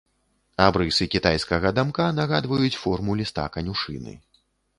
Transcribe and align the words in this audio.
Абрысы 0.67 1.07
кітайскага 1.15 1.73
дамка 1.81 2.07
нагадваюць 2.21 2.79
форму 2.85 3.19
ліста 3.21 3.45
канюшыны. 3.59 4.17